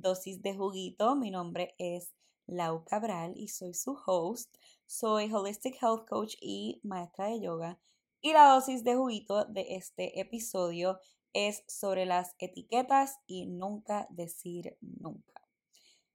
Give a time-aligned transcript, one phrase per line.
[0.00, 1.14] Dosis de Juguito.
[1.14, 2.14] Mi nombre es
[2.46, 4.56] Lau Cabral y soy su host.
[4.86, 7.78] Soy Holistic Health Coach y maestra de yoga.
[8.22, 10.98] Y la dosis de juguito de este episodio
[11.34, 15.46] es sobre las etiquetas y nunca decir nunca.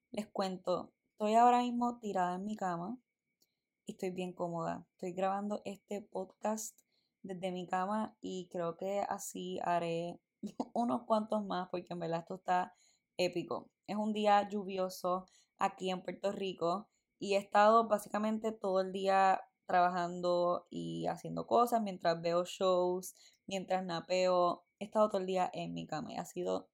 [0.10, 2.98] Les cuento, estoy ahora mismo tirada en mi cama
[3.86, 4.88] y estoy bien cómoda.
[4.94, 6.76] Estoy grabando este podcast
[7.22, 10.20] desde mi cama y creo que así haré
[10.74, 12.76] unos cuantos más porque en verdad esto está
[13.18, 13.70] épico.
[13.88, 15.26] Es un día lluvioso
[15.58, 21.82] aquí en Puerto Rico y he estado básicamente todo el día trabajando y haciendo cosas
[21.82, 23.16] mientras veo shows,
[23.46, 24.66] mientras napeo.
[24.80, 26.70] He estado todo el día en mi cama y ha sido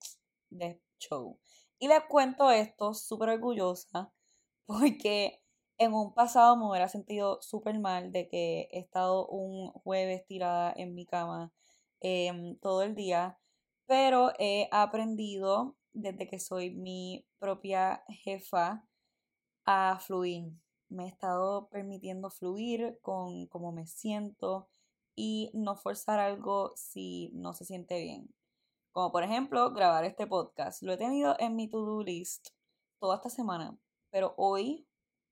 [0.49, 1.39] de show.
[1.79, 4.13] Y les cuento esto súper orgullosa
[4.65, 5.41] porque
[5.77, 10.71] en un pasado me hubiera sentido súper mal de que he estado un jueves tirada
[10.75, 11.51] en mi cama
[12.01, 13.39] em, todo el día,
[13.87, 18.85] pero he aprendido desde que soy mi propia jefa
[19.65, 20.51] a fluir.
[20.89, 24.69] Me he estado permitiendo fluir con cómo me siento
[25.15, 28.33] y no forzar algo si no se siente bien.
[28.91, 30.81] Como por ejemplo grabar este podcast.
[30.83, 32.49] Lo he tenido en mi to-do list
[32.99, 33.77] toda esta semana,
[34.09, 34.87] pero hoy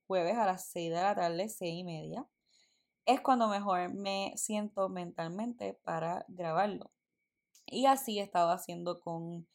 [0.07, 2.27] jueves a las 6 de la tarde, 6 y media,
[3.05, 6.91] es cuando mejor me siento mentalmente para grabarlo.
[7.65, 9.47] Y así he estado haciendo con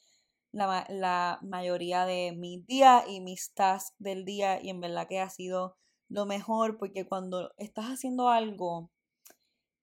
[0.54, 5.20] la, la mayoría de mis días y mis tasks del día y en verdad que
[5.20, 5.76] ha sido
[6.08, 8.90] lo mejor porque cuando estás haciendo algo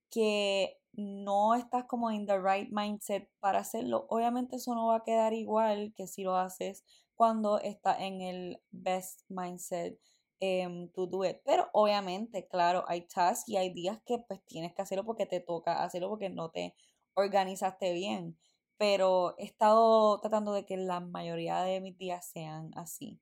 [0.10, 5.04] que no estás como en the right mindset para hacerlo, obviamente eso no va a
[5.04, 6.84] quedar igual que si lo haces
[7.16, 10.00] cuando estás en el best mindset
[10.44, 11.38] Em, to do it.
[11.46, 15.40] Pero obviamente, claro, hay tasks y hay días que pues tienes que hacerlo porque te
[15.40, 16.74] toca hacerlo porque no te
[17.14, 18.40] organizaste bien.
[18.82, 23.22] Pero he estado tratando de que la mayoría de mis días sean así.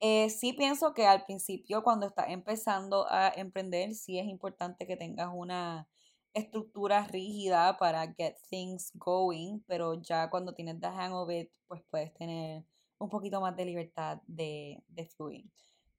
[0.00, 4.98] Eh, sí pienso que al principio, cuando estás empezando a emprender, sí es importante que
[4.98, 5.88] tengas una
[6.34, 11.82] estructura rígida para get things going, pero ya cuando tienes the hang of it, pues
[11.90, 12.62] puedes tener
[12.98, 15.50] un poquito más de libertad de, de fluir.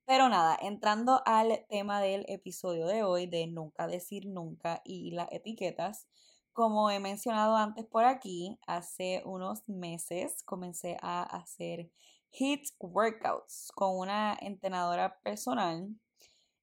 [0.05, 5.31] Pero nada, entrando al tema del episodio de hoy de nunca decir nunca y las
[5.31, 6.07] etiquetas,
[6.53, 11.91] como he mencionado antes por aquí, hace unos meses comencé a hacer
[12.31, 15.89] HIT workouts con una entrenadora personal.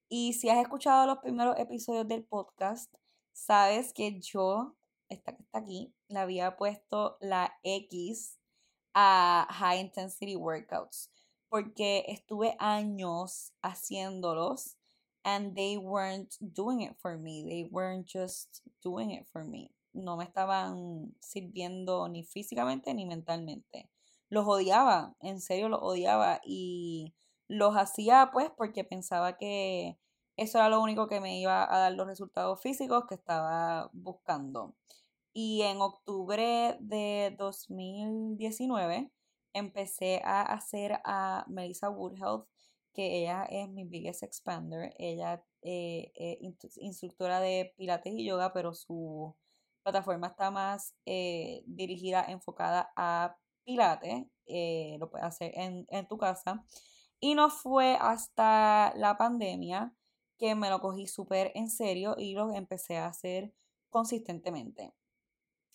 [0.09, 2.93] Y si has escuchado los primeros episodios del podcast,
[3.33, 4.75] sabes que yo,
[5.09, 8.39] esta que está aquí, le había puesto la X
[8.93, 11.11] a High Intensity Workouts
[11.49, 14.77] porque estuve años haciéndolos
[15.23, 17.43] and they weren't doing it for me.
[17.47, 19.71] They weren't just doing it for me.
[19.93, 23.89] No me estaban sirviendo ni físicamente ni mentalmente.
[24.29, 27.13] Los odiaba, en serio los odiaba y
[27.47, 29.97] los hacía pues porque pensaba que
[30.37, 34.75] eso era lo único que me iba a dar los resultados físicos que estaba buscando.
[35.33, 39.11] Y en octubre de 2019
[39.53, 42.47] empecé a hacer a Melissa Woodhealth,
[42.93, 44.93] que ella es mi biggest expander.
[44.97, 49.35] Ella eh, es instructora de pilates y yoga, pero su
[49.83, 54.25] plataforma está más eh, dirigida, enfocada a pilates.
[54.45, 56.65] Eh, lo puedes hacer en, en tu casa.
[57.19, 59.93] Y no fue hasta la pandemia
[60.37, 63.53] que me lo cogí súper en serio y lo empecé a hacer
[63.89, 64.93] consistentemente.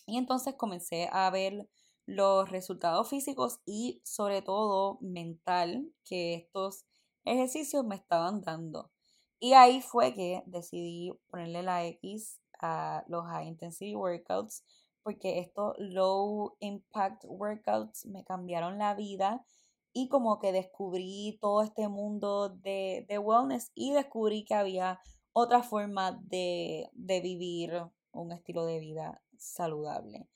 [0.07, 1.69] Y entonces comencé a ver
[2.07, 6.85] los resultados físicos y sobre todo mental que estos
[7.25, 8.91] ejercicios me estaban dando.
[9.39, 14.65] Y ahí fue que decidí ponerle la X a los high intensity workouts
[15.07, 19.47] porque estos low impact workouts me cambiaron la vida
[19.93, 25.01] y como que descubrí todo este mundo de, wellness y descubrí que había
[25.33, 27.81] otra forma de, de vivir
[28.11, 30.29] un estilo de vida saludable.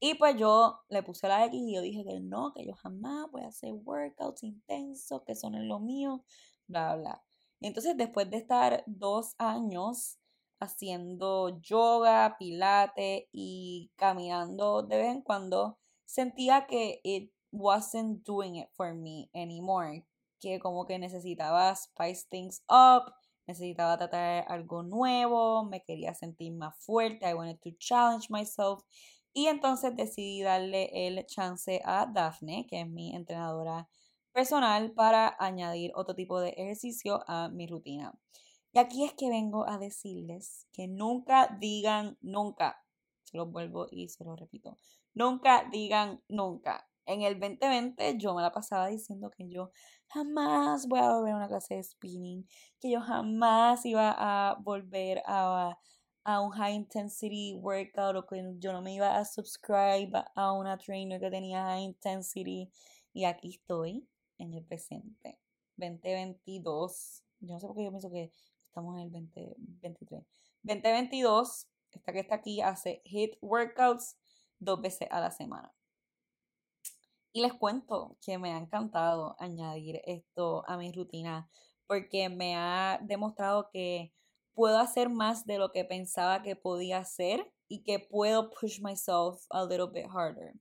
[0.00, 3.30] Y pues yo le puse la X y yo dije que no, que yo jamás
[3.30, 6.24] voy a hacer workouts intensos, que son lo mío,
[6.66, 7.24] bla, bla.
[7.60, 10.18] Entonces después de estar dos años
[10.60, 18.68] haciendo yoga, pilate y caminando de vez en cuando, sentía que it wasn't doing it
[18.74, 20.04] for me anymore.
[20.40, 23.12] Que como que necesitaba spice things up,
[23.46, 28.82] necesitaba tratar algo nuevo, me quería sentir más fuerte, I wanted to challenge myself.
[29.32, 33.88] Y entonces decidí darle el chance a Daphne, que es mi entrenadora
[34.32, 38.12] personal, para añadir otro tipo de ejercicio a mi rutina.
[38.72, 42.84] Y aquí es que vengo a decirles que nunca digan nunca.
[43.24, 44.76] Se lo vuelvo y se lo repito.
[45.14, 46.86] nunca digan nunca.
[47.06, 49.72] En el 2020 yo me la pasaba diciendo que yo
[50.08, 52.46] jamás voy a volver a una clase de spinning,
[52.78, 55.76] que yo jamás iba a volver a,
[56.24, 60.78] a un high intensity workout o que yo no me iba a subscribe a una
[60.78, 62.70] trainer que tenía high intensity.
[63.12, 64.06] Y aquí estoy
[64.38, 65.40] en el presente,
[65.76, 67.24] 2022.
[67.40, 68.32] Yo no sé por qué yo pienso que
[68.70, 70.24] estamos en el 2023.
[70.62, 74.16] 2022, esta que está aquí hace hit workouts
[74.60, 75.74] dos veces a la semana.
[77.32, 81.50] Y les cuento que me ha encantado añadir esto a mi rutina
[81.86, 84.14] porque me ha demostrado que
[84.54, 89.44] puedo hacer más de lo que pensaba que podía hacer y que puedo push myself
[89.50, 90.54] a little bit harder.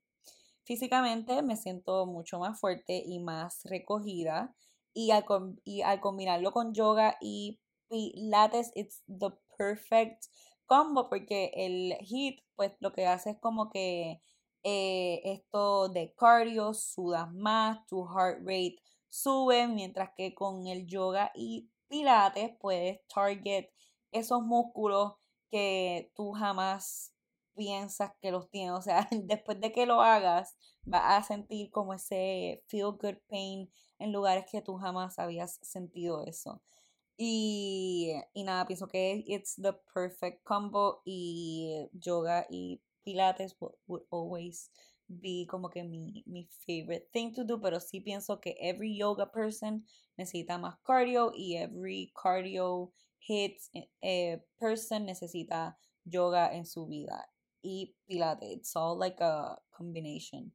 [0.64, 4.56] Físicamente me siento mucho más fuerte y más recogida
[4.94, 5.26] y al,
[5.64, 7.60] y al combinarlo con yoga y
[7.90, 10.26] pilates, it's the perfect
[10.66, 14.22] combo porque el HIIT pues lo que hace es como que
[14.64, 18.78] eh, esto de cardio, sudas más, tu heart rate
[19.10, 23.68] sube, mientras que con el yoga y pilates puedes target
[24.12, 25.14] esos músculos
[25.52, 27.14] que tú jamás
[27.56, 28.74] piensas que los tienes.
[28.74, 33.72] O sea, después de que lo hagas, vas a sentir como ese feel good pain
[34.00, 36.62] en lugares que tú jamás habías sentido eso.
[37.22, 44.72] Y, y nada, pienso que it's the perfect combo y yoga y pilates would, always
[45.10, 49.30] be como que mi, mi favorite thing to do, pero sí pienso que every yoga
[49.34, 49.86] person
[50.18, 52.94] necesita más cardio y every cardio
[53.28, 53.70] hits
[54.02, 57.28] eh, person necesita yoga en su vida
[57.62, 58.50] y pilates.
[58.50, 60.54] It's all like a combination.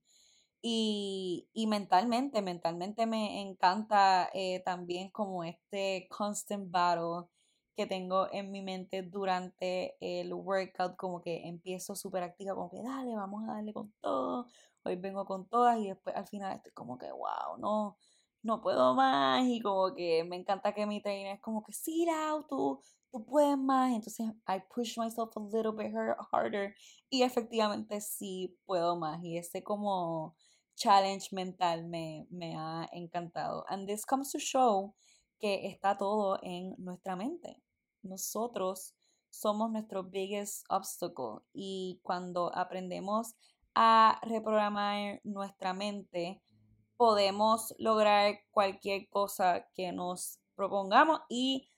[0.66, 7.28] Y, y mentalmente, mentalmente me encanta eh, también como este constant battle
[7.76, 12.82] que tengo en mi mente durante el workout, como que empiezo súper activa, como que
[12.82, 14.46] dale, vamos a darle con todo,
[14.84, 17.98] hoy vengo con todas y después al final estoy como que, wow, no,
[18.42, 22.06] no puedo más y como que me encanta que mi trainer es como que, sí,
[22.06, 25.92] Lau, tú, tú puedes más, entonces I push myself a little bit
[26.32, 26.74] harder
[27.10, 30.34] y efectivamente sí puedo más y ese como
[30.76, 33.64] challenge mental me, me ha encantado.
[33.68, 34.94] And this comes to show
[35.40, 37.64] que está todo en nuestra mente
[38.04, 38.94] nosotros
[39.30, 43.34] somos nuestro biggest obstacle y cuando aprendemos
[43.74, 46.40] a reprogramar nuestra mente,
[46.96, 51.68] podemos lograr cualquier cosa que nos propongamos y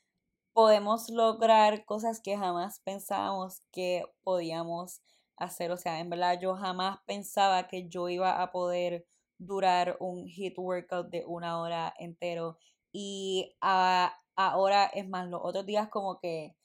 [0.52, 5.00] podemos lograr cosas que jamás pensábamos que podíamos
[5.37, 5.71] hacer.
[5.71, 9.06] O sea, en verdad yo jamás pensaba que yo iba a poder
[9.38, 12.59] durar un hit workout de una hora entero.
[12.93, 16.56] Y a, ahora es más, los otros días como que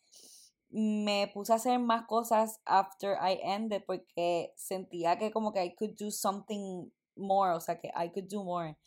[0.70, 5.76] me puse a hacer más cosas after I ended porque sentía que como que I
[5.76, 8.78] could do something more, o sea que I could do more.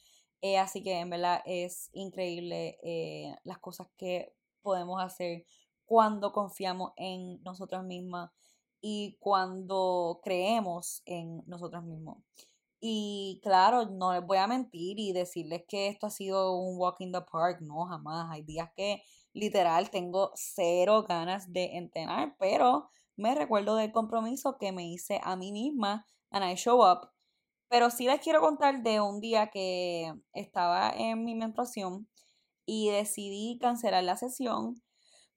[0.41, 5.47] Eh, así que en verdad es increíble eh, las cosas que podemos hacer
[5.85, 8.31] cuando confiamos en nosotros mismas
[8.87, 12.19] y cuando creemos en nosotros mismos.
[12.81, 16.97] Y claro, no les voy a mentir y decirles que esto ha sido un walk
[16.99, 18.31] in the park, no, jamás.
[18.31, 24.71] Hay días que literal tengo cero ganas de entrenar, pero me recuerdo del compromiso que
[24.71, 27.09] me hice a mí misma and I show up.
[27.71, 32.07] Pero sí les quiero contar de un día que estaba en mi menstruación
[32.67, 34.84] y decidí cancelar la sesión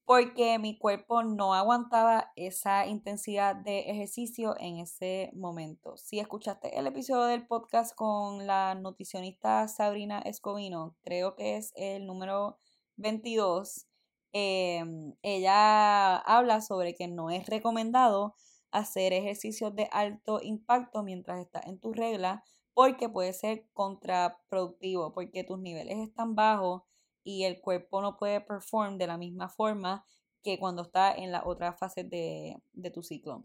[0.07, 5.97] porque mi cuerpo no aguantaba esa intensidad de ejercicio en ese momento.
[5.97, 12.05] Si escuchaste el episodio del podcast con la nutricionista Sabrina Escobino, creo que es el
[12.05, 12.57] número
[12.95, 13.85] 22,
[14.31, 18.35] em, ella habla sobre que no es recomendado
[18.71, 25.43] hacer ejercicios de alto impacto mientras estás en tu regla porque puede ser contraproductivo, porque
[25.43, 26.83] tus niveles están bajos
[27.27, 30.05] y el cuerpo no puede perform de la misma forma
[30.41, 32.55] que cuando está en la otra fase de,
[32.93, 33.43] tu ciclo.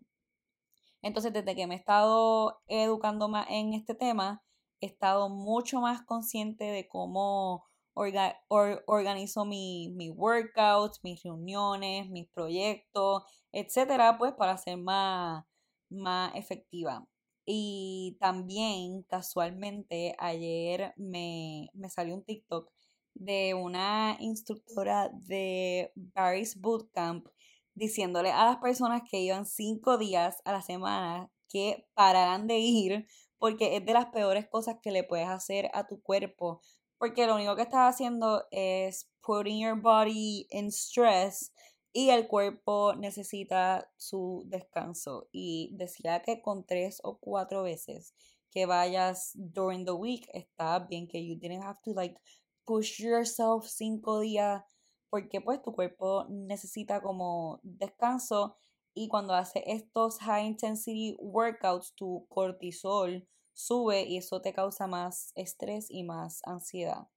[1.03, 4.45] Entonces, desde que me he estado educando más en este tema,
[4.81, 13.25] he estado mucho más consciente de cómo organizo mi, mi workouts, mis reuniones, mis proyectos,
[13.51, 15.45] etcétera, pues para ser más,
[15.91, 17.05] más efectiva.
[17.45, 22.71] Y también, casualmente, ayer me, me salió un TikTok
[23.14, 27.26] de una instructora de Barry's Bootcamp
[27.75, 33.07] diciéndole a las personas que iban cinco días a la semana que pararan de ir
[33.38, 36.61] porque es de las peores cosas que le puedes hacer a tu cuerpo
[37.02, 41.52] porque lo único que estás haciendo es putting your body in stress
[41.92, 45.28] y el cuerpo necesita su descanso.
[45.33, 48.14] Y decía que con tres o cuatro veces
[48.52, 52.16] que vayas during the week está bien que you didn't have to like
[52.64, 54.62] push yourself cinco días
[55.11, 58.57] porque pues tu cuerpo necesita como descanso
[58.95, 65.33] y cuando hace estos high intensity workouts tu cortisol sube y eso te causa más
[65.35, 67.09] estrés y más ansiedad.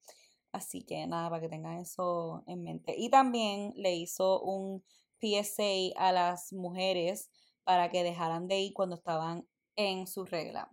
[0.51, 2.95] Así que nada, para que tengan eso en mente.
[2.97, 4.83] Y también le hizo un
[5.19, 7.29] PSA a las mujeres
[7.63, 10.69] para que dejaran de ir cuando estaban en su regla.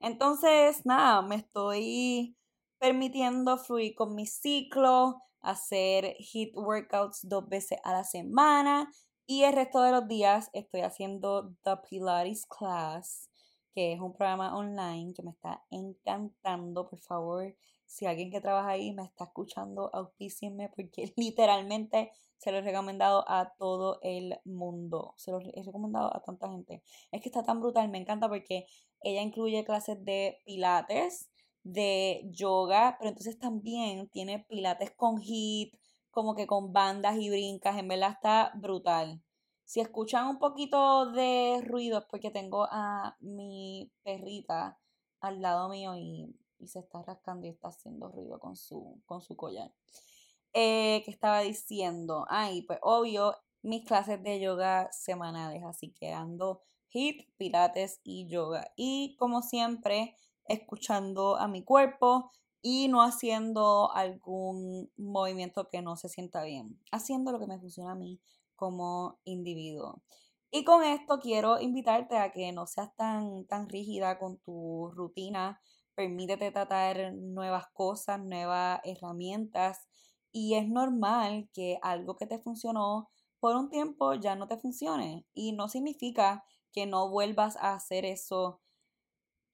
[0.00, 2.36] Entonces, nada, me estoy
[2.82, 8.90] permitiendo fluir con mi ciclo, hacer HIT workouts dos veces a la semana
[9.24, 13.30] y el resto de los días estoy haciendo The Pilates Class,
[13.72, 16.88] que es un programa online que me está encantando.
[16.88, 17.54] Por favor,
[17.86, 23.24] si alguien que trabaja ahí me está escuchando, auspícienme porque literalmente se lo he recomendado
[23.28, 25.14] a todo el mundo.
[25.18, 26.82] Se lo he recomendado a tanta gente.
[27.12, 28.66] Es que está tan brutal, me encanta porque
[29.02, 31.28] ella incluye clases de pilates,
[31.62, 35.74] de yoga, pero entonces también tiene pilates con hit,
[36.10, 37.78] como que con bandas y brincas.
[37.78, 39.22] En verdad está brutal.
[39.64, 44.78] Si escuchan un poquito de ruido es porque tengo a mi perrita
[45.20, 49.20] al lado mío y y se está rascando y está haciendo ruido con su, con
[49.20, 49.72] su collar.
[50.54, 56.62] Eh, que estaba diciendo, ay, pues obvio, mis clases de yoga semanales, así que ando
[56.88, 58.70] hit, pilates y yoga.
[58.76, 62.30] Y como siempre, escuchando a mi cuerpo
[62.60, 67.92] y no haciendo algún movimiento que no se sienta bien, haciendo lo que me funciona
[67.92, 68.20] a mí
[68.56, 70.02] como individuo.
[70.50, 75.60] Y con esto quiero invitarte a que no seas tan, tan rígida con tu rutina
[75.94, 79.88] permítete tratar nuevas cosas, nuevas herramientas
[80.32, 85.26] y es normal que algo que te funcionó por un tiempo ya no te funcione
[85.34, 88.60] y no significa que no vuelvas a hacer eso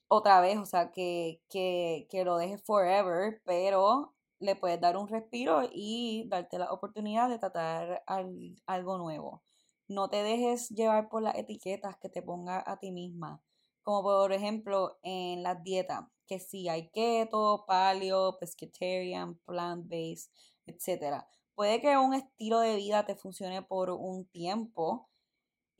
[0.09, 5.09] otra vez, o sea, que, que, que lo dejes forever, pero le puedes dar un
[5.09, 9.43] respiro y darte la oportunidad de tratar algo nuevo.
[9.88, 13.43] No te dejes llevar por las etiquetas que te ponga a ti misma,
[13.83, 20.31] como por ejemplo en las dietas que si hay keto, paleo, pescatarian, plant-based,
[20.67, 21.25] etc.
[21.55, 25.09] Puede que un estilo de vida te funcione por un tiempo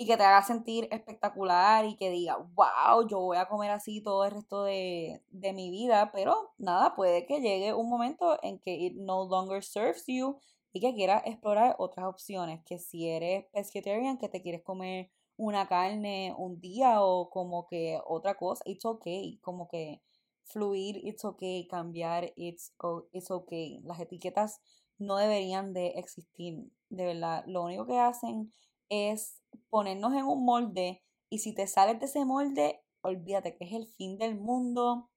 [0.01, 4.01] y que te haga sentir espectacular y que diga, wow, yo voy a comer así
[4.01, 8.61] todo el resto de, de mi vida, pero nada, puede que llegue un momento en
[8.61, 10.39] que it no longer serves you
[10.73, 15.67] y que quieras explorar otras opciones, que si eres pescatarian, que te quieres comer una
[15.67, 20.01] carne un día o como que otra cosa, it's okay, como que
[20.45, 22.73] fluir, it's okay, cambiar, it's,
[23.13, 23.81] it's okay.
[23.83, 24.61] Las etiquetas
[24.99, 27.45] no deberían de existir, de verdad.
[27.47, 28.53] Lo único que hacen
[28.89, 29.38] es
[29.71, 33.87] ponernos en un molde y si te sales de ese molde, olvídate que es el
[33.87, 35.11] fin del mundo,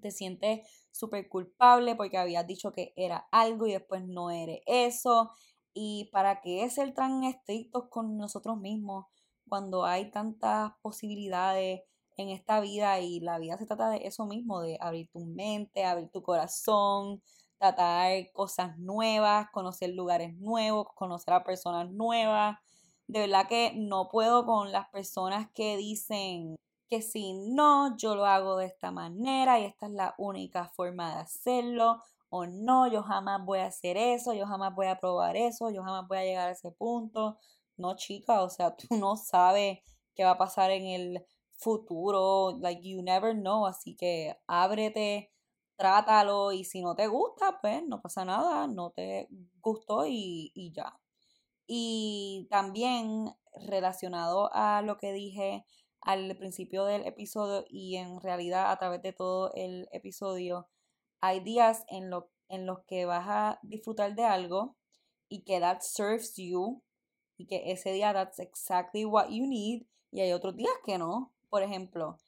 [0.00, 5.30] te sientes súper culpable porque habías dicho que era algo y después no eres eso.
[5.72, 9.06] ¿Y para qué es el tan estrictos con nosotros mismos
[9.48, 11.82] cuando hay tantas posibilidades?
[12.16, 15.84] en esta vida y la vida se trata de eso mismo, de abrir tu mente,
[15.84, 17.22] abrir tu corazón,
[17.58, 22.58] tratar cosas nuevas, conocer lugares nuevos, conocer a personas nuevas.
[23.06, 26.56] De verdad que no puedo con las personas que dicen
[26.88, 31.14] que si no, yo lo hago de esta manera y esta es la única forma
[31.14, 32.02] de hacerlo.
[32.30, 35.82] O no, yo jamás voy a hacer eso, yo jamás voy a probar eso, yo
[35.82, 37.38] jamás voy a llegar a ese punto.
[37.76, 39.80] No, chica, o sea, tú no sabes
[40.14, 45.30] qué va a pasar en el futuro, like you never know, así que ábrete,
[45.76, 49.28] trátalo y si no te gusta, pues no pasa nada, no te
[49.60, 50.98] gustó y, y ya.
[51.66, 53.34] Y también
[53.66, 55.64] relacionado a lo que dije
[56.00, 60.68] al principio del episodio y en realidad a través de todo el episodio,
[61.20, 64.76] hay días en, lo, en los que vas a disfrutar de algo
[65.28, 66.82] y que that serves you
[67.38, 71.32] y que ese día that's exactly what you need y hay otros días que no.
[71.48, 72.18] Por ejemplo,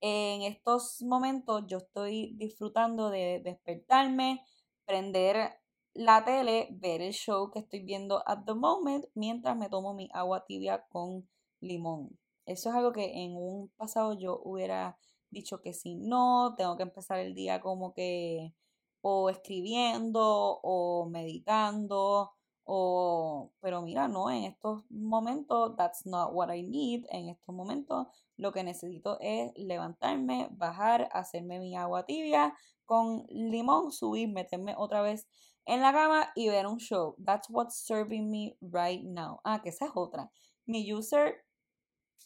[0.00, 4.44] en estos momentos yo estoy disfrutando de despertarme,
[4.84, 5.61] prender
[5.94, 10.08] la tele, ver el show que estoy viendo at the moment mientras me tomo mi
[10.12, 11.28] agua tibia con
[11.60, 12.18] limón.
[12.46, 14.98] Eso es algo que en un pasado yo hubiera
[15.30, 18.54] dicho que si no, tengo que empezar el día como que
[19.02, 22.32] o escribiendo o meditando
[22.64, 27.04] O, pero mira, no, en estos momentos, that's not what I need.
[27.10, 28.06] En estos momentos,
[28.36, 35.02] lo que necesito es levantarme, bajar, hacerme mi agua tibia con limón, subir, meterme otra
[35.02, 35.26] vez
[35.64, 37.16] en la cama y ver un show.
[37.24, 39.40] That's what's serving me right now.
[39.44, 40.30] Ah, que esa es otra.
[40.66, 41.44] Mi user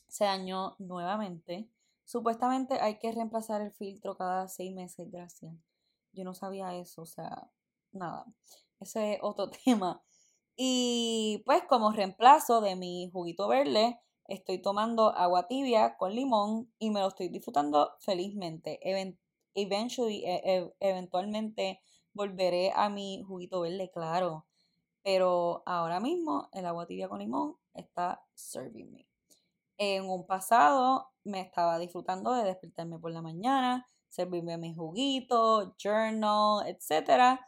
[0.09, 1.69] se dañó nuevamente.
[2.05, 5.55] Supuestamente hay que reemplazar el filtro cada seis meses, gracias.
[6.13, 7.51] Yo no sabía eso, o sea,
[7.93, 8.25] nada.
[8.81, 10.03] Ese es otro tema.
[10.57, 16.91] Y pues como reemplazo de mi juguito verde, estoy tomando agua tibia con limón y
[16.91, 18.81] me lo estoy disfrutando felizmente.
[19.55, 21.81] eventually, e, e, eventualmente
[22.17, 24.47] volveré a mi juguito verde, claro.
[25.03, 29.07] Pero ahora mismo el agua tibia con limón está serving me.
[29.79, 36.67] En un pasado me estaba disfrutando de despertarme por la mañana, servirme mi juguito, journal,
[36.67, 37.39] etc.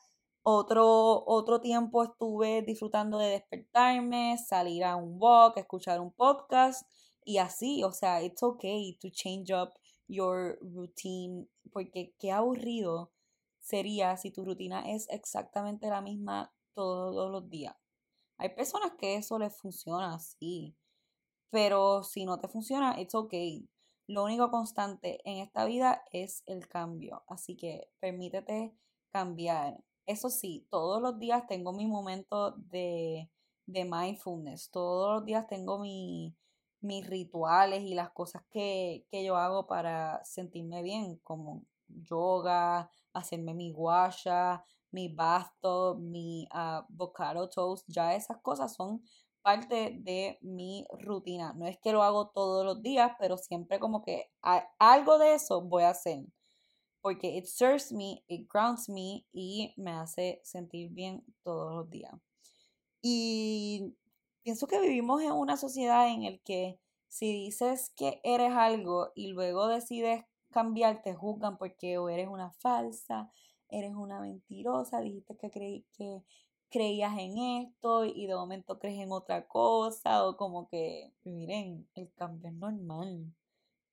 [0.42, 6.86] Otro, otro tiempo estuve disfrutando de despertarme, salir a un walk, escuchar un podcast
[7.24, 9.72] y así, o sea, it's okay to change up
[10.06, 13.10] your routine porque qué aburrido
[13.68, 17.76] sería si tu rutina es exactamente la misma todos los días.
[18.38, 20.74] Hay personas que eso les funciona así,
[21.50, 23.68] pero si no te funciona, it's okay.
[24.06, 28.74] Lo único constante en esta vida es el cambio, así que permítete
[29.10, 29.84] cambiar.
[30.06, 33.30] Eso sí, todos los días tengo mi momento de,
[33.66, 36.34] de mindfulness, todos los días tengo mi,
[36.80, 43.54] mis rituales y las cosas que, que yo hago para sentirme bien, como yoga, hacerme
[43.54, 49.02] mi guasha, mi basto, mi avocado toast, ya esas cosas son
[49.42, 51.52] parte de mi rutina.
[51.54, 54.30] No es que lo hago todos los días, pero siempre como que
[54.78, 56.24] algo de eso voy a hacer.
[57.00, 62.12] Porque it serves me, it grounds me y me hace sentir bien todos los días.
[63.00, 63.94] Y
[64.42, 69.28] pienso que vivimos en una sociedad en el que si dices que eres algo y
[69.28, 73.30] luego decides cambiar, te juzgan porque o eres una falsa,
[73.68, 76.22] eres una mentirosa, dijiste que, creí, que
[76.70, 82.12] creías en esto y de momento crees en otra cosa o como que, miren, el
[82.14, 83.32] cambio es normal,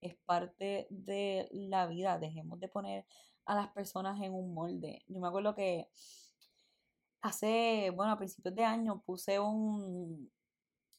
[0.02, 3.06] es parte de la vida, dejemos de poner
[3.46, 5.04] a las personas en un molde.
[5.08, 5.90] Yo me acuerdo que
[7.22, 10.32] hace, bueno, a principios de año puse un,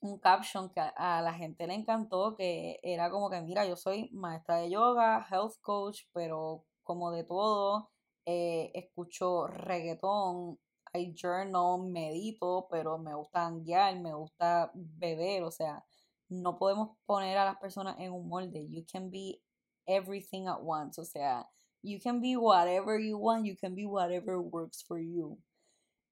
[0.00, 4.10] un caption que a, la gente le encantó, que era como que, mira, yo soy
[4.12, 7.90] maestra de yoga, health coach, pero como de todo,
[8.26, 10.58] eh, escucho reggaetón,
[10.92, 15.84] hay journal, medito, pero me gusta guiar, me gusta beber, o sea,
[16.28, 18.66] no podemos poner a las personas en un molde.
[18.68, 19.40] You can be
[19.86, 21.48] everything at once, o sea,
[21.82, 25.38] you can be whatever you want, you can be whatever works for you.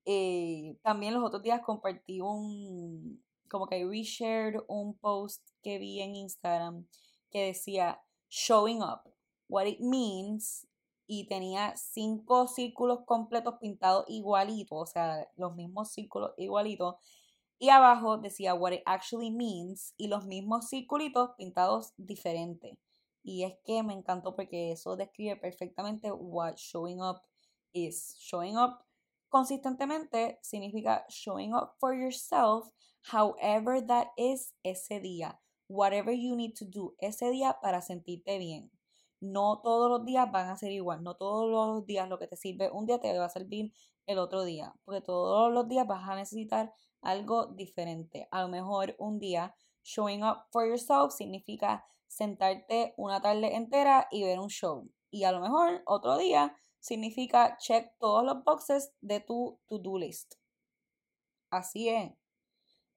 [0.06, 3.22] Eh, también los otros días compartí un,
[3.54, 6.88] como que reshared un post que vi en Instagram
[7.30, 9.08] que decía showing up,
[9.46, 10.66] what it means,
[11.06, 16.96] y tenía cinco círculos completos pintados igualitos, o sea, los mismos círculos igualitos,
[17.60, 22.76] y abajo decía what it actually means y los mismos circulitos pintados diferentes.
[23.22, 27.22] Y es que me encantó porque eso describe perfectamente what showing up
[27.72, 28.16] is.
[28.18, 28.84] Showing up
[29.34, 32.70] consistentemente significa showing up for yourself
[33.10, 38.70] however that is ese día, whatever you need to do ese día para sentirte bien.
[39.20, 42.36] No todos los días van a ser igual, no todos los días lo que te
[42.36, 43.72] sirve un día te va a servir
[44.06, 48.28] el otro día, porque todos los días vas a necesitar algo diferente.
[48.30, 54.22] A lo mejor un día showing up for yourself significa sentarte una tarde entera y
[54.22, 54.88] ver un show.
[55.10, 60.34] Y a lo mejor otro día significa check todos los boxes de tu to-do list.
[61.50, 62.12] Así es.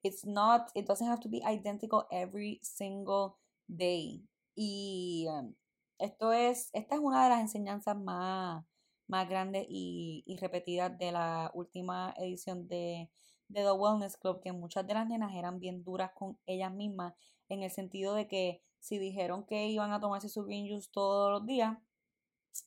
[0.04, 4.28] It's not, it doesn't have to be identical every single day.
[4.56, 5.56] Y um,
[6.00, 8.65] esto es, esta es una de las enseñanzas más,
[9.08, 13.10] más grandes y, repetidas de la última edición de,
[13.47, 17.13] de The Wellness Club, que muchas de las nenas eran bien duras con ellas mismas,
[17.47, 21.32] en el sentido de que si dijeron que iban a tomarse su green juice todos
[21.32, 21.78] los días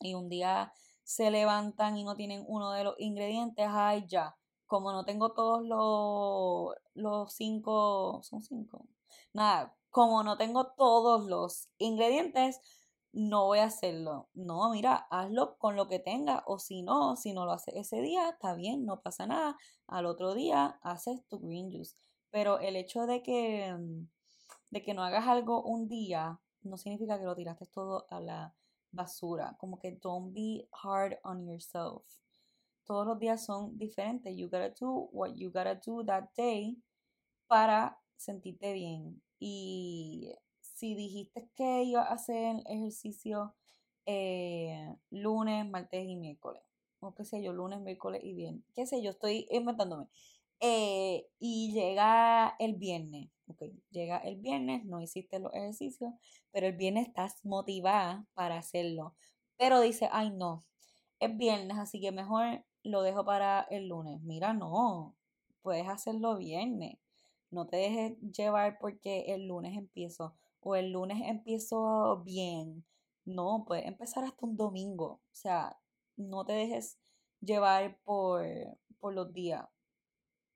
[0.00, 0.72] y un día
[1.10, 5.66] se levantan y no tienen uno de los ingredientes, ay ya, como no tengo todos
[5.66, 8.86] los, los cinco, son cinco,
[9.32, 12.60] nada, como no tengo todos los ingredientes,
[13.12, 14.28] no voy a hacerlo.
[14.34, 18.00] No, mira, hazlo con lo que tenga o si no, si no lo haces ese
[18.02, 19.56] día, está bien, no pasa nada.
[19.88, 21.96] Al otro día haces tu green juice.
[22.30, 23.76] Pero el hecho de que,
[24.70, 28.54] de que no hagas algo un día no significa que lo tiraste todo a la
[28.92, 29.56] basura.
[29.58, 32.04] Como que don't be hard on yourself
[32.90, 34.36] todos los días son diferentes.
[34.36, 36.76] You gotta do what you gotta do that day
[37.46, 39.22] para sentirte bien.
[39.38, 43.54] Y si dijiste que ibas a hacer ejercicio
[44.06, 46.64] eh, lunes, martes y miércoles,
[46.98, 50.08] o qué sé yo, lunes, miércoles y bien, qué sé yo, estoy inventándome.
[50.58, 56.12] Eh, y llega el viernes, ok, llega el viernes, no hiciste los ejercicios,
[56.50, 59.14] pero el viernes estás motivada para hacerlo.
[59.56, 60.64] Pero dice, ay no,
[61.20, 64.20] es viernes, así que mejor lo dejo para el lunes.
[64.22, 65.16] Mira, no,
[65.62, 66.98] puedes hacerlo viernes.
[67.50, 72.84] No te dejes llevar porque el lunes empiezo o el lunes empiezo bien.
[73.24, 75.06] No, puedes empezar hasta un domingo.
[75.06, 75.78] O sea,
[76.16, 76.98] no te dejes
[77.40, 78.44] llevar por,
[78.98, 79.66] por los días.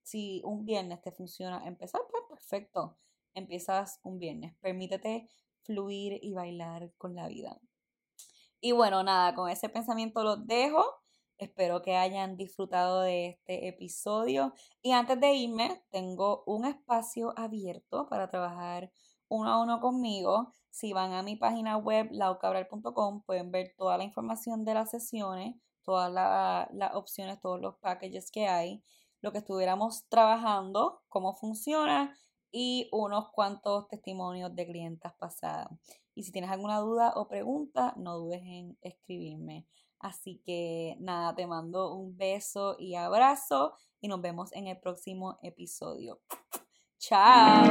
[0.02, 2.98] Si un viernes te funciona empezar, pues perfecto.
[3.34, 4.54] Empiezas un viernes.
[4.60, 5.28] Permítete
[5.62, 7.58] fluir y bailar con la vida.
[8.60, 10.84] Y bueno, nada, con ese pensamiento los dejo.
[11.38, 14.52] Espero que hayan disfrutado de este episodio.
[14.82, 18.90] Y antes de irme, tengo un espacio abierto para trabajar
[19.28, 20.52] uno a uno conmigo.
[20.70, 25.56] Si van a mi página web, laucabral.com, pueden ver toda la información de las sesiones,
[25.82, 28.82] todas las opciones, todos los packages que hay,
[29.20, 32.16] lo que estuviéramos trabajando, cómo funciona
[32.56, 35.66] y unos cuantos testimonios de clientas pasadas.
[36.14, 39.66] Y si tienes alguna duda o pregunta, no dudes en escribirme.
[39.98, 45.36] Así que nada, te mando un beso y abrazo y nos vemos en el próximo
[45.42, 46.20] episodio.
[46.98, 47.64] Chao.